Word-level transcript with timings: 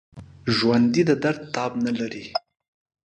ژوندي 0.55 1.03
د 1.09 1.11
درد 1.23 1.41
تاب 1.53 1.71
لري 1.99 2.25